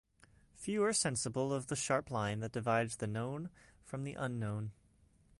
[0.55, 3.51] Few are sensible of the sharp line that divides the known
[3.83, 4.71] from the unknown.